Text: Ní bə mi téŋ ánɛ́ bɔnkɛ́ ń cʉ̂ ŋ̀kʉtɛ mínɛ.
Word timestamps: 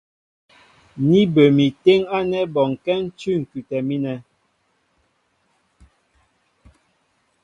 Ní 1.09 1.21
bə 1.33 1.43
mi 1.55 1.65
téŋ 1.83 2.01
ánɛ́ 2.17 2.43
bɔnkɛ́ 2.53 2.95
ń 3.01 3.03
cʉ̂ 3.19 3.33
ŋ̀kʉtɛ 3.41 3.77
mínɛ. 3.87 4.13